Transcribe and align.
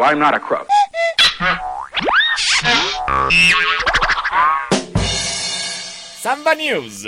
Well, 0.00 0.08
I'm 0.08 0.18
not 0.18 0.32
a 0.32 0.40
crook. 0.40 0.66
Samba 6.22 6.54
News. 6.54 7.04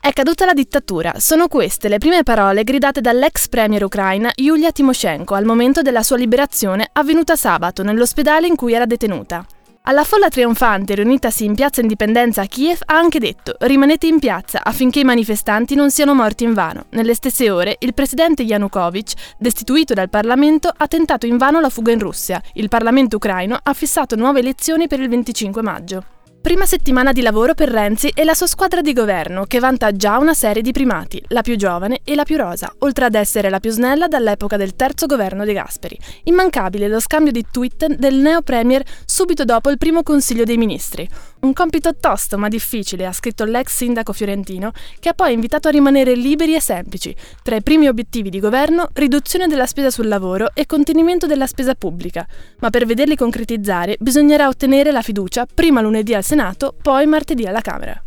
È 0.00 0.12
caduta 0.12 0.44
la 0.46 0.52
dittatura. 0.52 1.12
Sono 1.18 1.46
queste 1.46 1.88
le 1.88 1.98
prime 1.98 2.24
parole 2.24 2.64
gridate 2.64 3.00
dall'ex 3.00 3.46
premier 3.46 3.84
ucraina 3.84 4.32
Yulia 4.34 4.72
Timoshenko 4.72 5.34
al 5.34 5.44
momento 5.44 5.80
della 5.82 6.02
sua 6.02 6.16
liberazione 6.16 6.88
avvenuta 6.92 7.36
sabato 7.36 7.84
nell'ospedale 7.84 8.48
in 8.48 8.56
cui 8.56 8.72
era 8.72 8.84
detenuta. 8.84 9.46
Alla 9.90 10.04
folla 10.04 10.28
trionfante 10.28 10.94
riunitasi 10.94 11.44
in 11.44 11.56
piazza 11.56 11.80
Indipendenza 11.80 12.42
a 12.42 12.46
Kiev 12.46 12.78
ha 12.84 12.96
anche 12.96 13.18
detto 13.18 13.56
rimanete 13.58 14.06
in 14.06 14.20
piazza 14.20 14.62
affinché 14.62 15.00
i 15.00 15.04
manifestanti 15.04 15.74
non 15.74 15.90
siano 15.90 16.14
morti 16.14 16.44
invano. 16.44 16.84
Nelle 16.90 17.12
stesse 17.12 17.50
ore 17.50 17.74
il 17.80 17.92
presidente 17.92 18.44
Yanukovych, 18.44 19.14
destituito 19.36 19.92
dal 19.92 20.08
Parlamento, 20.08 20.72
ha 20.74 20.86
tentato 20.86 21.26
invano 21.26 21.58
la 21.58 21.70
fuga 21.70 21.90
in 21.90 21.98
Russia. 21.98 22.40
Il 22.52 22.68
Parlamento 22.68 23.16
ucraino 23.16 23.58
ha 23.60 23.72
fissato 23.72 24.14
nuove 24.14 24.38
elezioni 24.38 24.86
per 24.86 25.00
il 25.00 25.08
25 25.08 25.60
maggio. 25.60 26.04
Prima 26.42 26.64
settimana 26.64 27.12
di 27.12 27.20
lavoro 27.20 27.52
per 27.52 27.68
Renzi 27.68 28.08
e 28.14 28.24
la 28.24 28.32
sua 28.32 28.46
squadra 28.46 28.80
di 28.80 28.94
governo, 28.94 29.44
che 29.44 29.58
vanta 29.58 29.92
già 29.92 30.16
una 30.16 30.32
serie 30.32 30.62
di 30.62 30.72
primati, 30.72 31.22
la 31.28 31.42
più 31.42 31.54
giovane 31.56 32.00
e 32.02 32.14
la 32.14 32.24
più 32.24 32.38
rosa, 32.38 32.74
oltre 32.78 33.04
ad 33.04 33.14
essere 33.14 33.50
la 33.50 33.60
più 33.60 33.70
snella 33.70 34.08
dall'epoca 34.08 34.56
del 34.56 34.74
terzo 34.74 35.04
governo 35.04 35.44
De 35.44 35.52
Gasperi. 35.52 35.98
Immancabile 36.24 36.88
lo 36.88 36.98
scambio 36.98 37.30
di 37.30 37.44
tweet 37.50 37.94
del 37.94 38.14
neo 38.14 38.40
premier 38.40 38.82
subito 39.04 39.44
dopo 39.44 39.68
il 39.68 39.76
primo 39.76 40.02
consiglio 40.02 40.44
dei 40.44 40.56
ministri. 40.56 41.06
Un 41.40 41.54
compito 41.54 41.96
tosto 41.96 42.36
ma 42.36 42.48
difficile, 42.48 43.06
ha 43.06 43.12
scritto 43.12 43.44
l'ex 43.44 43.74
sindaco 43.74 44.12
fiorentino, 44.12 44.72
che 44.98 45.08
ha 45.08 45.14
poi 45.14 45.32
invitato 45.32 45.68
a 45.68 45.70
rimanere 45.70 46.14
liberi 46.14 46.54
e 46.54 46.60
semplici. 46.60 47.16
Tra 47.42 47.56
i 47.56 47.62
primi 47.62 47.88
obiettivi 47.88 48.28
di 48.28 48.40
governo, 48.40 48.90
riduzione 48.92 49.46
della 49.46 49.64
spesa 49.64 49.90
sul 49.90 50.06
lavoro 50.06 50.50
e 50.52 50.66
contenimento 50.66 51.26
della 51.26 51.46
spesa 51.46 51.74
pubblica. 51.74 52.26
Ma 52.58 52.68
per 52.68 52.84
vederli 52.84 53.16
concretizzare 53.16 53.96
bisognerà 53.98 54.48
ottenere 54.48 54.92
la 54.92 55.00
fiducia 55.00 55.46
prima 55.46 55.80
lunedì 55.80 56.14
al 56.14 56.24
Senato, 56.24 56.74
poi 56.80 57.06
martedì 57.06 57.46
alla 57.46 57.62
Camera. 57.62 58.02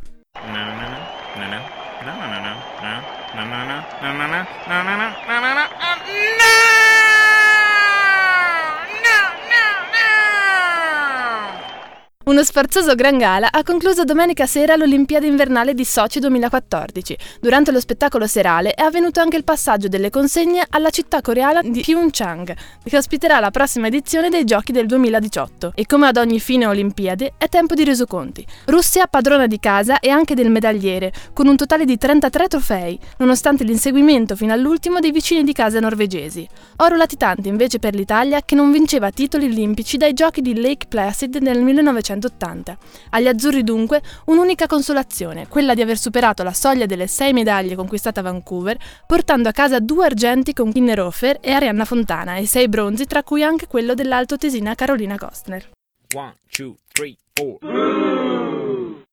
Uno 12.34 12.44
sfarzoso 12.44 12.95
Gran 12.95 13.20
Gala 13.20 13.52
ha 13.52 13.62
concluso 13.62 14.06
domenica 14.06 14.48
sera 14.48 14.76
l'Olimpiade 14.76 15.28
invernale 15.28 15.76
di 15.76 15.86
Sochi 15.86 16.20
2014. 16.20 17.16
Durante 17.39 17.72
lo 17.72 17.80
spettacolo 17.80 18.26
serale 18.26 18.72
è 18.72 18.81
avvenuto 18.81 19.20
anche 19.20 19.38
il 19.38 19.44
passaggio 19.44 19.88
delle 19.88 20.09
consegne 20.09 20.66
alla 20.67 20.89
città 20.89 21.22
coreana 21.22 21.61
di 21.61 21.81
Pyeongchang, 21.81 22.56
che 22.84 22.98
ospiterà 22.98 23.39
la 23.39 23.52
prossima 23.52 23.86
edizione 23.86 24.30
dei 24.30 24.45
Giochi 24.45 24.72
del 24.72 24.88
2018. 24.88 25.73
E 25.76 25.86
come 25.86 26.08
ad 26.08 26.17
ogni 26.17 26.39
fine 26.39 26.66
Olimpiade, 26.66 27.34
è 27.38 27.48
tempo 27.50 27.76
di 27.76 27.84
resoconti. 27.84 28.44
Russia 28.66 29.06
padrona 29.06 29.45
di 29.45 29.59
casa 29.59 30.00
e 30.00 30.09
anche 30.09 30.34
del 30.34 30.50
medagliere, 30.50 31.14
con 31.34 31.45
un 31.45 31.56
totale 31.56 31.86
di 31.86 32.00
33 32.00 32.48
trofei, 32.48 32.98
nonostante 33.17 33.64
l'inseguimento 33.64 34.36
fino 34.36 34.54
all'ultimo 34.54 35.00
dei 35.00 35.11
vicini 35.11 35.44
di 35.44 35.54
casa 35.54 35.80
norvegesi. 35.80 36.50
Oro 36.78 36.95
latitante 36.95 37.48
invece 37.48 37.78
per 37.78 37.94
l'Italia, 37.94 38.42
che 38.42 38.56
non 38.56 38.72
vinceva 38.72 39.11
titoli 39.11 39.45
olimpici 39.45 39.98
dai 39.98 40.14
Giochi 40.14 40.42
di 40.42 40.59
Lake 40.59 40.88
Placid 40.88 41.36
nel 41.36 41.61
1900. 41.61 42.22
1980. 42.29 42.77
Agli 43.09 43.27
azzurri 43.27 43.63
dunque 43.63 44.02
un'unica 44.25 44.67
consolazione, 44.67 45.47
quella 45.47 45.73
di 45.73 45.81
aver 45.81 45.97
superato 45.97 46.43
la 46.43 46.53
soglia 46.53 46.85
delle 46.85 47.07
sei 47.07 47.33
medaglie 47.33 47.75
conquistate 47.75 48.20
a 48.20 48.23
Vancouver, 48.23 48.77
portando 49.05 49.49
a 49.49 49.52
casa 49.52 49.80
due 49.80 50.05
argenti 50.05 50.53
con 50.53 50.71
Kinnerhofer 50.71 51.39
e 51.42 51.52
Arianna 51.52 51.86
Fontana 51.86 52.36
e 52.37 52.45
sei 52.45 52.70
bronzi, 52.70 53.05
tra 53.05 53.23
cui 53.23 53.43
anche 53.43 53.67
quello 53.67 53.93
dell'alto 53.93 54.37
tesina 54.37 54.75
Carolina 54.75 55.17
Kostner. 55.17 55.70
One, 56.15 56.36
two, 56.52 56.75
three. 56.92 57.17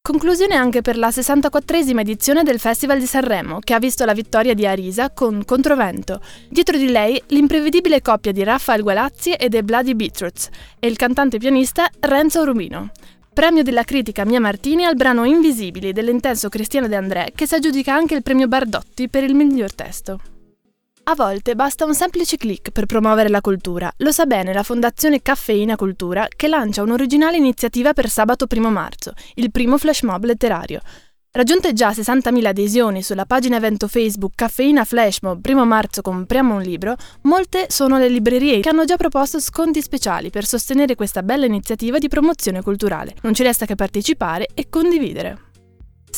Conclusione 0.02 0.54
anche 0.54 0.82
per 0.82 0.98
la 0.98 1.08
64esima 1.08 2.00
edizione 2.00 2.42
del 2.42 2.58
Festival 2.58 2.98
di 2.98 3.06
Sanremo, 3.06 3.60
che 3.60 3.74
ha 3.74 3.78
visto 3.78 4.04
la 4.04 4.12
vittoria 4.12 4.54
di 4.54 4.66
Arisa 4.66 5.10
con 5.10 5.44
Controvento. 5.44 6.20
Dietro 6.48 6.76
di 6.76 6.88
lei 6.88 7.22
l'imprevedibile 7.28 8.02
coppia 8.02 8.32
di 8.32 8.42
Raffaele 8.42 8.82
Gualazzi 8.82 9.32
e 9.32 9.48
The 9.48 9.62
Bloody 9.62 9.94
Beetroots 9.94 10.48
e 10.78 10.86
il 10.88 10.96
cantante 10.96 11.38
pianista 11.38 11.88
Renzo 12.00 12.44
Rubino. 12.44 12.90
Premio 13.40 13.62
della 13.62 13.84
critica 13.84 14.26
Mia 14.26 14.38
Martini 14.38 14.84
al 14.84 14.96
brano 14.96 15.24
Invisibili 15.24 15.94
dell'intenso 15.94 16.50
Cristiano 16.50 16.88
De 16.88 16.96
André, 16.96 17.32
che 17.34 17.46
si 17.46 17.54
aggiudica 17.54 17.94
anche 17.94 18.14
il 18.14 18.22
premio 18.22 18.48
Bardotti 18.48 19.08
per 19.08 19.24
il 19.24 19.34
miglior 19.34 19.72
testo. 19.74 20.20
A 21.04 21.14
volte 21.14 21.54
basta 21.54 21.86
un 21.86 21.94
semplice 21.94 22.36
click 22.36 22.70
per 22.70 22.84
promuovere 22.84 23.30
la 23.30 23.40
cultura. 23.40 23.90
Lo 24.00 24.12
sa 24.12 24.26
bene 24.26 24.52
la 24.52 24.62
Fondazione 24.62 25.22
Caffeina 25.22 25.76
Cultura 25.76 26.28
che 26.28 26.48
lancia 26.48 26.82
un'originale 26.82 27.38
iniziativa 27.38 27.94
per 27.94 28.10
sabato 28.10 28.44
1 28.46 28.70
marzo, 28.70 29.14
il 29.36 29.50
primo 29.50 29.78
flash 29.78 30.02
mob 30.02 30.22
letterario. 30.24 30.82
Raggiunte 31.32 31.72
già 31.72 31.90
60.000 31.90 32.44
adesioni 32.44 33.04
sulla 33.04 33.24
pagina 33.24 33.54
evento 33.54 33.86
Facebook 33.86 34.32
Caffeina 34.34 34.84
Flash 34.84 35.20
Mob 35.20 35.46
1 35.46 35.64
marzo 35.64 36.02
compriamo 36.02 36.56
un 36.56 36.60
libro, 36.60 36.96
molte 37.22 37.66
sono 37.68 37.98
le 37.98 38.08
librerie 38.08 38.58
che 38.58 38.68
hanno 38.68 38.84
già 38.84 38.96
proposto 38.96 39.38
sconti 39.38 39.80
speciali 39.80 40.30
per 40.30 40.44
sostenere 40.44 40.96
questa 40.96 41.22
bella 41.22 41.46
iniziativa 41.46 41.98
di 41.98 42.08
promozione 42.08 42.62
culturale. 42.62 43.14
Non 43.22 43.32
ci 43.32 43.44
resta 43.44 43.64
che 43.64 43.76
partecipare 43.76 44.48
e 44.52 44.68
condividere. 44.68 45.49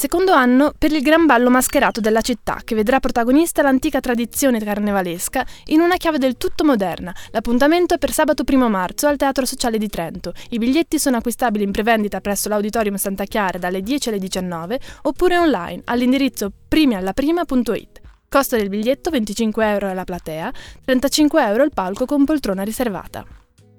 Secondo 0.03 0.33
anno 0.33 0.73
per 0.77 0.91
il 0.91 1.01
gran 1.01 1.27
ballo 1.27 1.49
mascherato 1.49 2.01
della 2.01 2.23
città, 2.23 2.59
che 2.65 2.75
vedrà 2.75 2.99
protagonista 2.99 3.63
l'antica 3.63 4.01
tradizione 4.01 4.59
carnevalesca 4.59 5.47
in 5.67 5.81
una 5.81 5.97
chiave 5.97 6.19
del 6.19 6.37
tutto 6.37 6.65
moderna. 6.65 7.15
L'appuntamento 7.31 7.95
è 7.95 7.99
per 7.99 8.11
sabato 8.11 8.43
1 8.45 8.69
marzo 8.69 9.07
al 9.07 9.17
Teatro 9.17 9.47
Sociale 9.47 9.79
di 9.79 9.87
Trento. 9.87 10.33
I 10.49 10.59
biglietti 10.59 10.99
sono 10.99 11.19
acquistabili 11.19 11.62
in 11.62 11.71
prevendita 11.71 12.21
presso 12.21 12.49
l'Auditorium 12.49 12.97
Santa 12.97 13.27
Chiara 13.27 13.59
dalle 13.59 13.81
10 13.81 14.09
alle 14.09 14.19
19 14.19 14.81
oppure 15.03 15.39
online 15.39 15.83
all'indirizzo 15.85 16.51
primiallaprima.it. 16.67 18.01
Costo 18.29 18.57
del 18.57 18.71
biglietto 18.71 19.11
25 19.11 19.71
euro 19.71 19.89
alla 19.89 20.03
platea, 20.03 20.51
35 20.85 21.47
euro 21.47 21.62
il 21.62 21.71
palco 21.73 22.07
con 22.07 22.25
poltrona 22.25 22.65
riservata. 22.65 23.25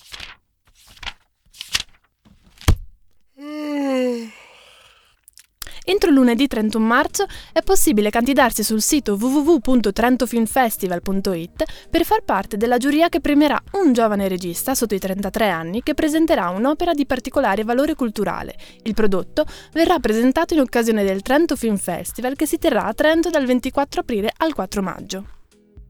Entro 5.93 6.09
lunedì 6.09 6.47
31 6.47 6.83
marzo 6.83 7.27
è 7.51 7.61
possibile 7.61 8.09
candidarsi 8.09 8.63
sul 8.63 8.81
sito 8.81 9.13
www.trentofilmfestival.it 9.13 11.63
per 11.87 12.03
far 12.03 12.23
parte 12.23 12.57
della 12.57 12.77
giuria 12.77 13.09
che 13.09 13.21
premierà 13.21 13.61
un 13.73 13.93
giovane 13.93 14.27
regista 14.27 14.73
sotto 14.73 14.95
i 14.95 14.99
33 14.99 15.49
anni 15.49 15.83
che 15.83 15.93
presenterà 15.93 16.49
un'opera 16.49 16.93
di 16.93 17.05
particolare 17.05 17.63
valore 17.63 17.93
culturale. 17.93 18.55
Il 18.81 18.95
prodotto 18.95 19.45
verrà 19.71 19.99
presentato 19.99 20.55
in 20.55 20.61
occasione 20.61 21.03
del 21.03 21.21
Trento 21.21 21.55
Film 21.55 21.77
Festival 21.77 22.35
che 22.35 22.47
si 22.47 22.57
terrà 22.57 22.85
a 22.85 22.93
Trento 22.95 23.29
dal 23.29 23.45
24 23.45 24.01
aprile 24.01 24.33
al 24.35 24.55
4 24.55 24.81
maggio. 24.81 25.42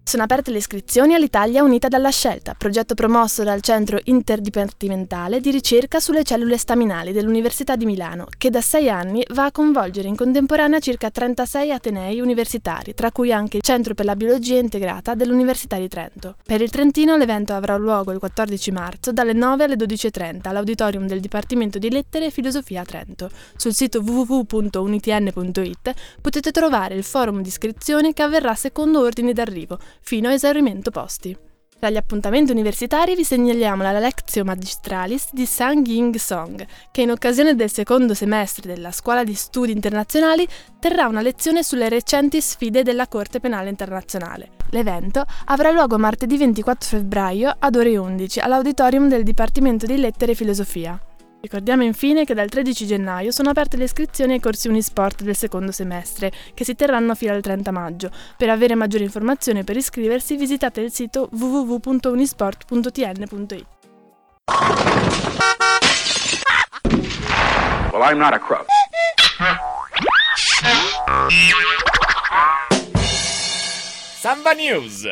Sono 0.06 0.24
aperte 0.24 0.52
le 0.52 0.58
iscrizioni 0.58 1.16
all'Italia 1.16 1.64
Unita 1.64 1.88
dalla 1.88 2.10
Scelta, 2.10 2.56
progetto 2.56 2.94
promosso 2.94 3.44
dal 3.44 3.62
Centro 3.62 3.98
Interdipartimentale 4.04 5.40
di 5.40 5.50
ricerca 5.50 6.02
sulle 6.02 6.24
cellule 6.24 6.58
staminali 6.58 7.14
dell'Università 7.14 7.78
di 7.78 7.86
Milano, 7.86 8.28
che 8.38 8.50
da 8.50 8.60
sei 8.60 8.90
anni 8.90 9.24
va 9.30 9.46
a 9.46 9.52
coinvolgere 9.52 10.10
in 10.10 10.18
contemporanea 10.18 10.80
circa 10.80 11.10
36 11.10 11.72
atenei 11.72 12.20
universitari, 12.20 12.94
tra 12.94 13.14
cui 13.14 13.32
anche 13.32 13.58
il 13.58 13.64
Centro 13.64 13.94
per 13.94 14.04
la 14.04 14.18
Biologia 14.18 14.58
Integrata 14.58 15.16
dell'Università 15.16 15.78
di 15.78 15.88
Trento. 15.88 16.36
Per 16.46 16.62
il 16.62 16.70
Trentino 16.70 17.16
l'evento 17.16 17.54
avrà 17.54 17.78
luogo 17.78 18.12
il 18.12 18.20
14 18.20 18.72
marzo 18.72 19.14
dalle 19.14 19.34
9 19.34 19.64
alle 19.64 19.76
12.30 19.76 20.50
all'auditorium 20.50 21.08
del 21.08 21.22
Dipartimento 21.22 21.80
di 21.80 21.90
Lettere 21.90 22.26
e 22.26 22.30
Filosofia 22.30 22.82
a 22.82 22.86
Trento. 22.86 23.30
Sul 23.56 23.74
sito 23.74 24.02
www.unitn.it 24.02 25.94
potete 26.22 26.52
trovare 26.52 26.94
il 26.96 27.04
forum 27.06 27.42
di 27.42 27.48
iscrizione 27.48 28.12
che 28.12 28.22
avverrà 28.22 28.54
secondo 28.54 29.00
ordine 29.00 29.32
d'arrivo 29.32 29.80
fino 30.02 30.30
a 30.30 30.34
esaurimento 30.34 30.92
posti. 30.92 31.38
Tra 31.84 31.92
gli 31.92 31.98
appuntamenti 31.98 32.54
universitari 32.54 33.14
vi 33.14 33.26
segnaliamo 33.26 33.84
la 33.84 34.00
Lectio 34.00 34.46
Magistralis 34.46 35.34
di 35.34 35.46
Sang 35.46 35.86
Ying 35.86 36.16
Song, 36.16 36.66
che 36.92 37.02
in 37.02 37.12
occasione 37.12 37.56
del 37.56 37.70
secondo 37.70 38.14
semestre 38.14 38.74
della 38.74 38.92
Scuola 38.94 39.26
di 39.26 39.34
Studi 39.34 39.74
Internazionali 39.74 40.48
terrà 40.80 41.08
una 41.08 41.20
lezione 41.20 41.62
sulle 41.62 41.90
recenti 41.90 42.40
sfide 42.40 42.84
della 42.84 43.10
Corte 43.10 43.42
Penale 43.42 43.68
Internazionale. 43.68 44.52
L'evento 44.70 45.26
avrà 45.48 45.72
luogo 45.72 45.98
martedì 45.98 46.38
24 46.38 46.88
febbraio 47.00 47.54
ad 47.60 47.76
ore 47.76 47.98
11 47.98 48.40
all'auditorium 48.40 49.10
del 49.10 49.24
Dipartimento 49.24 49.86
di 49.86 49.98
Lettere 49.98 50.32
e 50.32 50.36
Filosofia. 50.36 50.98
Ricordiamo 51.44 51.84
infine 51.84 52.24
che 52.24 52.34
dal 52.34 52.48
13 52.48 52.86
gennaio 52.86 53.30
sono 53.32 53.50
aperte 53.50 53.76
le 53.76 53.84
iscrizioni 53.84 54.32
ai 54.32 54.40
corsi 54.40 54.70
Unisport 54.70 55.24
del 55.24 55.36
secondo 55.36 55.74
semestre, 55.74 56.32
che 56.54 56.64
si 56.64 56.74
terranno 56.74 57.16
fino 57.16 57.34
al 57.34 57.42
30 57.42 57.70
maggio. 57.70 58.10
Per 58.38 58.50
avere 58.50 58.76
maggiori 58.76 59.04
informazioni 59.04 59.60
e 59.60 59.66
per 59.66 59.76
iscriversi 59.76 60.38
visitate 60.38 60.80
il 60.80 60.94
sito 60.94 61.28
www.unisport.tn.it. 61.34 63.66
Well, 67.92 68.04
I'm 68.04 68.18
not 68.18 68.34
a 68.34 68.40
crook. 68.40 68.68
Samba 74.22 74.54
News. 74.54 75.06